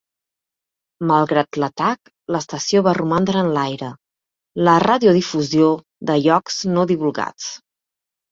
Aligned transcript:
Malgrat 1.09 1.57
l'atac, 1.63 2.09
l'estació 2.35 2.81
va 2.87 2.93
romandre 2.99 3.43
en 3.45 3.51
l'aire, 3.57 3.91
la 4.69 4.75
radiodifusió 4.87 5.67
de 6.11 6.15
llocs 6.25 6.57
no 6.73 6.87
divulgats. 6.93 7.49